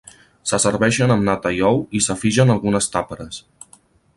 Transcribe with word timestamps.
Se 0.51 0.59
serveixen 0.63 1.13
amb 1.15 1.27
nata 1.27 1.51
i 1.57 1.61
ou 1.69 1.79
i 1.99 2.01
s'afigen 2.07 2.55
algunes 2.55 2.89
tàperes. 2.97 3.43